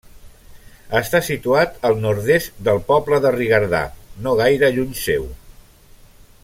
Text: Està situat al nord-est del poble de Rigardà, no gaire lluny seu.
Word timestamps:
Està 0.99 1.19
situat 1.27 1.77
al 1.89 1.99
nord-est 2.07 2.57
del 2.69 2.81
poble 2.89 3.21
de 3.27 3.35
Rigardà, 3.39 3.85
no 4.27 4.35
gaire 4.41 4.73
lluny 4.79 5.01
seu. 5.05 5.33